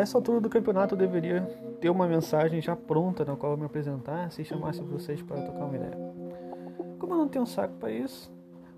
[0.00, 1.42] essa altura do campeonato eu deveria
[1.80, 5.64] ter uma mensagem já pronta na qual eu me apresentar se chamasse vocês para tocar
[5.64, 5.96] uma ideia.
[6.98, 8.32] Como eu não tenho saco para isso,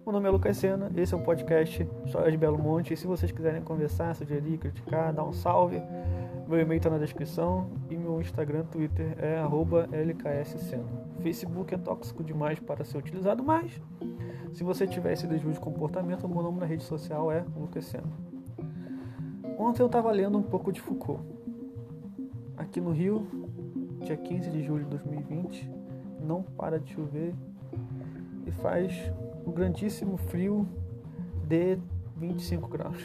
[0.04, 2.92] meu nome é Lucas Sena, esse é um podcast História de Belo Monte.
[2.92, 5.80] E se vocês quiserem conversar, sugerir, criticar, dar um salve,
[6.48, 9.40] meu e-mail está na descrição e meu Instagram, Twitter é
[10.04, 10.84] lkssena.
[11.20, 13.80] Facebook é tóxico demais para ser utilizado, mas
[14.52, 18.31] se você tiver esse desvio de comportamento, meu nome na rede social é Lucas Sena.
[19.58, 21.22] Ontem eu estava lendo um pouco de Foucault.
[22.56, 23.26] Aqui no Rio,
[24.00, 25.70] dia 15 de julho de 2020,
[26.20, 27.34] não para de chover
[28.46, 29.12] e faz
[29.46, 30.66] um grandíssimo frio
[31.46, 31.78] de
[32.16, 33.02] 25 graus.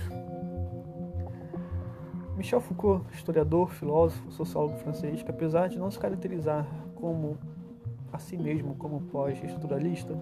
[2.36, 7.38] Michel Foucault, historiador, filósofo, sociólogo francês, que apesar de não se caracterizar como
[8.14, 10.16] a si mesmo como pós-estruturalista,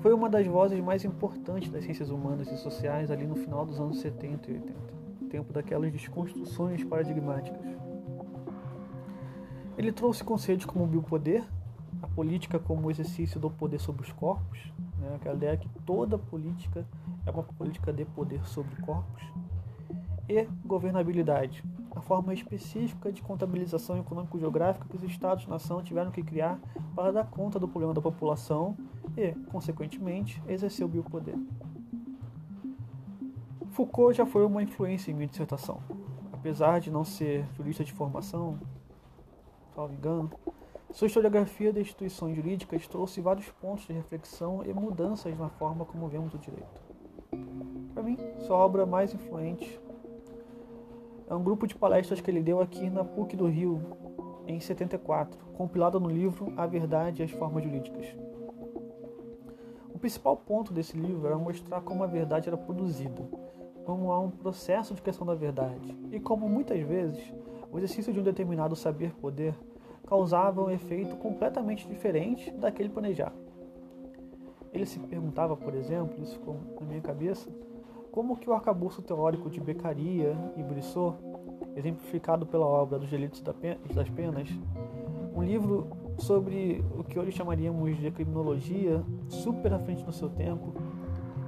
[0.00, 3.78] foi uma das vozes mais importantes das ciências humanas e sociais ali no final dos
[3.78, 5.01] anos 70 e 80,
[5.32, 7.66] tempo daquelas desconstruções paradigmáticas.
[9.78, 11.42] Ele trouxe conceitos como o biopoder,
[12.02, 15.14] a política como o exercício do poder sobre os corpos, né?
[15.16, 16.86] aquela ideia que toda política
[17.24, 19.22] é uma política de poder sobre corpos,
[20.28, 21.64] e governabilidade,
[21.96, 26.60] a forma específica de contabilização econômico-geográfica que os Estados-nação tiveram que criar
[26.94, 28.76] para dar conta do problema da população
[29.16, 31.36] e, consequentemente, exercer o biopoder.
[33.72, 35.80] Foucault já foi uma influência em minha dissertação.
[36.30, 38.58] Apesar de não ser jurista de formação,
[39.74, 40.30] salvo engano,
[40.90, 46.06] sua historiografia das instituições jurídicas trouxe vários pontos de reflexão e mudanças na forma como
[46.06, 46.82] vemos o direito.
[47.94, 49.80] Para mim, sua obra mais influente
[51.30, 53.80] é um grupo de palestras que ele deu aqui na PUC do Rio,
[54.46, 58.14] em 74, compilada no livro A Verdade e as Formas Jurídicas.
[60.02, 63.22] Principal ponto desse livro era mostrar como a verdade era produzida,
[63.84, 67.32] como há um processo de questão da verdade, e como muitas vezes
[67.70, 69.54] o exercício de um determinado saber-poder
[70.04, 73.36] causava um efeito completamente diferente daquele planejado.
[74.72, 77.48] Ele se perguntava, por exemplo, isso ficou na minha cabeça,
[78.10, 81.16] como que o arcabouço teórico de Beccaria e Brissot,
[81.76, 84.48] exemplificado pela obra dos delitos das penas,
[85.32, 90.72] um livro sobre o que hoje chamaríamos de criminologia, super à frente no seu tempo,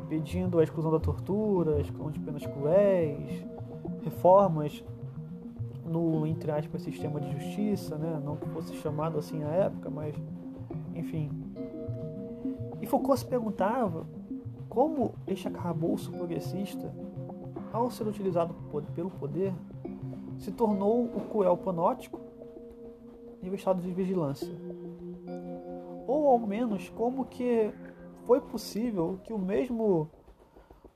[0.08, 3.44] pedindo a exclusão da tortura, a exclusão de penas cruéis,
[4.02, 4.84] reformas
[5.84, 8.20] no, entre aspas, sistema de justiça, né?
[8.24, 10.14] não que fosse chamado assim à época, mas
[10.94, 11.30] enfim.
[12.80, 14.06] E Foucault se perguntava
[14.68, 16.92] como este arcabouço progressista,
[17.72, 18.54] ao ser utilizado
[18.94, 19.52] pelo poder,
[20.38, 22.20] se tornou o cruel panótico
[23.44, 24.48] e o estado de vigilância.
[26.06, 27.70] Ou ao menos como que
[28.24, 30.08] foi possível que o mesmo,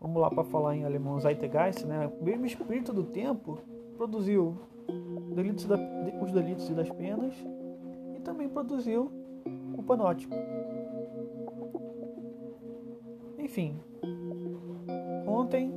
[0.01, 3.59] vamos lá para falar em alemão, Zeitgeist, né, o mesmo espírito do tempo
[3.97, 4.57] produziu
[5.35, 5.77] delitos da,
[6.23, 7.35] os delitos e das penas
[8.17, 9.11] e também produziu
[9.77, 10.35] o panótico.
[13.39, 13.79] Enfim,
[15.27, 15.73] ontem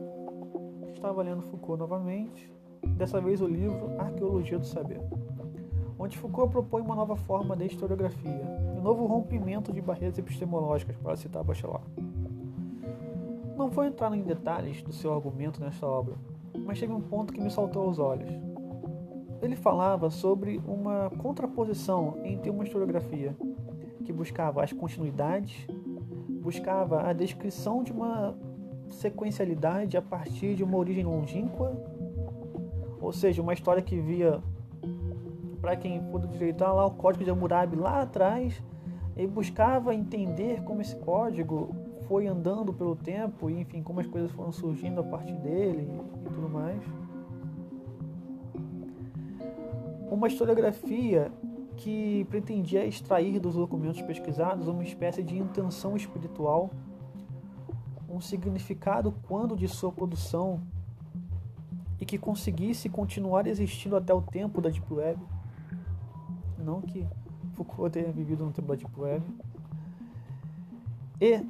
[0.93, 2.51] estava lendo Foucault novamente,
[2.95, 5.01] dessa vez o livro Arqueologia do Saber,
[6.01, 8.41] onde Foucault propõe uma nova forma de historiografia,
[8.75, 11.85] um novo rompimento de barreiras epistemológicas, para citar Bachelard.
[13.55, 16.15] Não vou entrar em detalhes do seu argumento nesta obra,
[16.65, 18.29] mas teve um ponto que me saltou aos olhos.
[19.41, 23.35] Ele falava sobre uma contraposição entre uma historiografia
[24.03, 25.67] que buscava as continuidades
[26.41, 28.35] buscava a descrição de uma
[28.89, 31.71] sequencialidade a partir de uma origem longínqua,
[32.99, 34.41] ou seja, uma história que via,
[35.61, 38.61] para quem for direitar lá, o código de Hammurabi lá atrás,
[39.15, 41.75] e buscava entender como esse código
[42.07, 45.87] foi andando pelo tempo, e enfim, como as coisas foram surgindo a partir dele
[46.25, 46.81] e tudo mais.
[50.09, 51.31] Uma historiografia
[51.77, 56.69] que pretendia extrair dos documentos pesquisados uma espécie de intenção espiritual,
[58.09, 60.61] um significado quando de sua produção
[61.99, 65.19] e que conseguisse continuar existindo até o tempo da Deep Web.
[66.61, 67.07] Não que
[67.53, 69.23] Foucault tenha vivido no tempo da Deep Web.
[71.19, 71.45] E,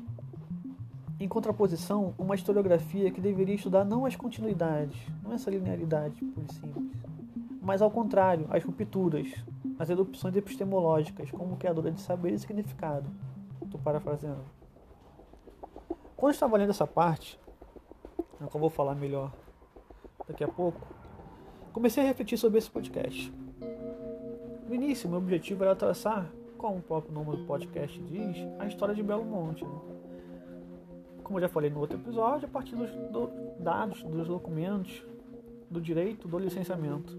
[1.20, 6.92] em contraposição, uma historiografia que deveria estudar não as continuidades, não essa linearidade por simples,
[7.62, 9.32] mas ao contrário, as rupturas,
[9.78, 13.10] as erupções epistemológicas como criadora de saber e significado.
[13.64, 14.44] Estou parafraseando.
[16.18, 17.40] Quando estava lendo essa parte,
[18.42, 19.32] é que eu vou falar melhor
[20.28, 20.82] daqui a pouco,
[21.72, 23.32] comecei a refletir sobre esse podcast.
[24.72, 28.96] No início, meu objetivo era traçar, como o próprio nome do podcast diz, a história
[28.96, 29.66] de Belo Monte.
[29.66, 29.82] Né?
[31.22, 33.30] Como eu já falei no outro episódio, a partir dos do,
[33.60, 35.04] dados, dos documentos
[35.70, 37.18] do direito do licenciamento.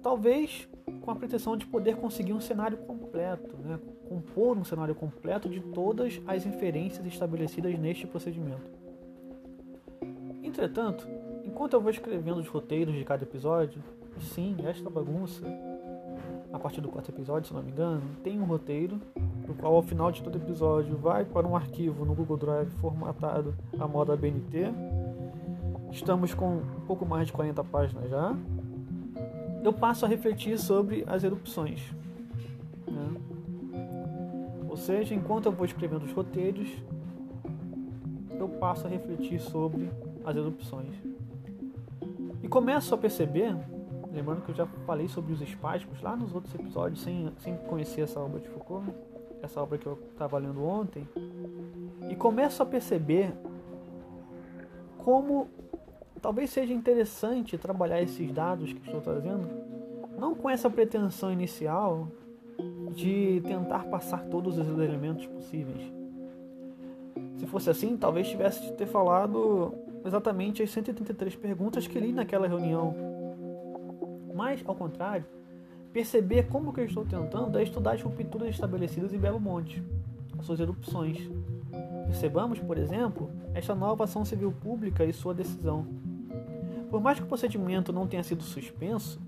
[0.00, 0.68] Talvez
[1.00, 3.80] com a pretensão de poder conseguir um cenário completo, né?
[4.08, 8.70] compor um cenário completo de todas as inferências estabelecidas neste procedimento.
[10.44, 11.08] Entretanto,
[11.54, 13.80] enquanto eu vou escrevendo os roteiros de cada episódio,
[14.18, 15.46] sim, esta bagunça,
[16.52, 19.00] a partir do quarto episódio, se não me engano, tem um roteiro,
[19.46, 23.54] no qual ao final de todo episódio vai para um arquivo no Google Drive formatado
[23.78, 24.64] a moda BNT.
[25.92, 28.36] Estamos com um pouco mais de 40 páginas já,
[29.62, 31.80] eu passo a refletir sobre as erupções.
[32.88, 33.14] Né?
[34.68, 36.68] Ou seja, enquanto eu vou escrevendo os roteiros,
[38.40, 39.88] eu passo a refletir sobre
[40.24, 41.13] as erupções.
[42.54, 43.52] Começo a perceber,
[44.12, 48.02] lembrando que eu já falei sobre os espasmos lá nos outros episódios, sem, sem conhecer
[48.02, 48.94] essa obra de Foucault,
[49.42, 51.08] essa obra que eu estava lendo ontem,
[52.08, 53.32] e começo a perceber
[54.98, 55.48] como
[56.22, 59.48] talvez seja interessante trabalhar esses dados que estou trazendo,
[60.16, 62.06] não com essa pretensão inicial
[62.94, 65.92] de tentar passar todos os elementos possíveis.
[67.36, 69.74] Se fosse assim, talvez tivesse de ter falado
[70.04, 72.94] exatamente as 133 perguntas que li naquela reunião.
[74.34, 75.24] Mas, ao contrário,
[75.92, 79.82] perceber como que eu estou tentando é estudar as rupturas estabelecidas em Belo Monte,
[80.38, 81.30] as suas erupções.
[82.06, 85.86] Percebamos, por exemplo, esta nova ação civil pública e sua decisão.
[86.90, 89.20] Por mais que o procedimento não tenha sido suspenso,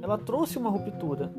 [0.00, 1.30] ela trouxe uma ruptura.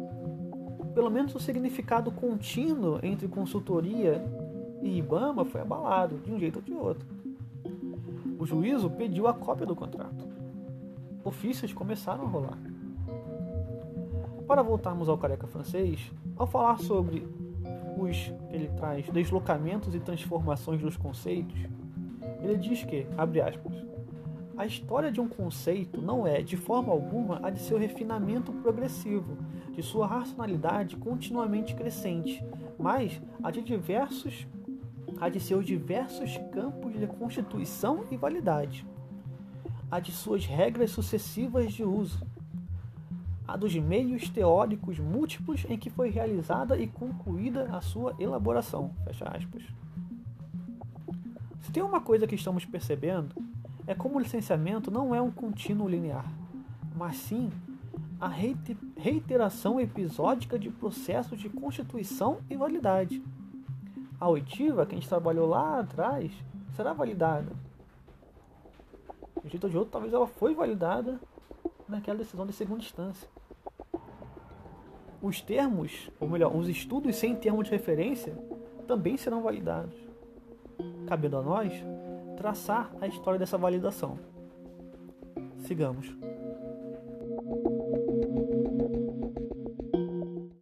[0.94, 4.24] Pelo menos o significado contínuo entre consultoria
[4.82, 7.12] e IBAMA foi abalado, de um jeito ou de outro.
[8.44, 10.28] O juízo pediu a cópia do contrato.
[11.24, 12.57] Ofícios começaram a rolar.
[14.45, 17.25] Para voltarmos ao careca francês, ao falar sobre
[17.98, 21.57] os ele traz deslocamentos e transformações dos conceitos,
[22.42, 23.81] ele diz que, abre aspas,
[24.57, 29.38] a história de um conceito não é, de forma alguma, a de seu refinamento progressivo,
[29.72, 32.44] de sua racionalidade continuamente crescente,
[32.78, 34.46] mas a de diversos
[35.19, 38.86] a de seus diversos campos de constituição e validade,
[39.89, 42.25] a de suas regras sucessivas de uso,
[43.48, 48.94] a dos meios teóricos múltiplos em que foi realizada e concluída a sua elaboração.
[49.04, 49.63] Fecha aspas.
[51.62, 53.36] Se tem uma coisa que estamos percebendo
[53.86, 56.25] é como o licenciamento não é um contínuo linear,
[56.95, 57.50] mas sim
[58.19, 58.30] a
[58.98, 63.21] reiteração episódica de processos de constituição e validade.
[64.24, 66.31] A oitiva, que a gente trabalhou lá atrás,
[66.78, 67.52] será validada.
[69.42, 71.20] De um jeito ou de outro, talvez ela foi validada
[71.90, 73.28] naquela decisão de segunda instância.
[75.22, 78.34] Os termos, ou melhor, os estudos sem termo de referência,
[78.88, 79.94] também serão validados.
[81.06, 81.74] Cabendo a nós
[82.38, 84.18] traçar a história dessa validação.
[85.58, 86.16] Sigamos.